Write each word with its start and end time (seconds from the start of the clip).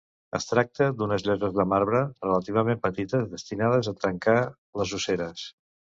Es 0.35 0.45
tracta 0.51 0.87
d'unes 1.01 1.25
lloses 1.27 1.51
de 1.57 1.65
marbre 1.73 2.01
relativament 2.27 2.81
petites, 2.87 3.27
destinades 3.35 3.93
a 3.93 3.95
tancar 4.07 4.37
les 4.83 4.95
osseres. 5.01 5.45